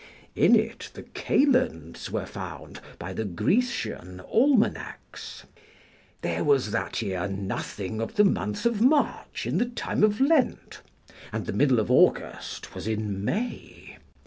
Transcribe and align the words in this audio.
In 0.33 0.55
it 0.55 0.89
the 0.95 1.03
kalends 1.03 2.09
were 2.09 2.25
found 2.25 2.81
by 2.97 3.13
the 3.13 3.23
Grecian 3.23 4.19
almanacks. 4.21 5.43
There 6.23 6.43
was 6.43 6.71
that 6.71 7.03
year 7.03 7.27
nothing 7.27 8.01
of 8.01 8.15
the 8.15 8.23
month 8.25 8.65
of 8.65 8.81
March 8.81 9.45
in 9.45 9.59
the 9.59 9.65
time 9.69 10.03
of 10.03 10.19
Lent, 10.19 10.81
and 11.31 11.45
the 11.45 11.53
middle 11.53 11.79
of 11.79 11.91
August 11.91 12.73
was 12.73 12.87
in 12.87 13.23
May. 13.23 13.97